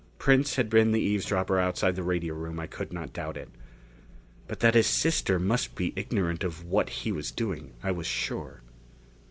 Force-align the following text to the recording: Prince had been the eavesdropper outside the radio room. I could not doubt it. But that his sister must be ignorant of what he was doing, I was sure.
Prince 0.17 0.55
had 0.55 0.67
been 0.67 0.93
the 0.93 0.99
eavesdropper 0.99 1.59
outside 1.59 1.95
the 1.95 2.01
radio 2.01 2.33
room. 2.33 2.59
I 2.59 2.65
could 2.65 2.91
not 2.91 3.13
doubt 3.13 3.37
it. 3.37 3.49
But 4.47 4.59
that 4.61 4.73
his 4.73 4.87
sister 4.87 5.37
must 5.37 5.75
be 5.75 5.93
ignorant 5.95 6.43
of 6.43 6.63
what 6.63 6.89
he 6.89 7.11
was 7.11 7.29
doing, 7.29 7.75
I 7.83 7.91
was 7.91 8.07
sure. 8.07 8.63